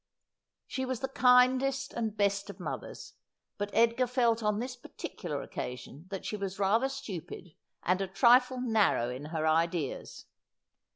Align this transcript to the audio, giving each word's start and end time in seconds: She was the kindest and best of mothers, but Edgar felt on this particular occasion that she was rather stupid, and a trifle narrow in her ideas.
She 0.65 0.83
was 0.83 1.01
the 1.01 1.07
kindest 1.07 1.93
and 1.93 2.17
best 2.17 2.49
of 2.49 2.59
mothers, 2.59 3.13
but 3.59 3.69
Edgar 3.71 4.07
felt 4.07 4.41
on 4.41 4.57
this 4.57 4.75
particular 4.75 5.43
occasion 5.43 6.07
that 6.09 6.25
she 6.25 6.35
was 6.35 6.57
rather 6.57 6.89
stupid, 6.89 7.53
and 7.83 8.01
a 8.01 8.07
trifle 8.07 8.59
narrow 8.59 9.11
in 9.11 9.25
her 9.25 9.45
ideas. 9.45 10.25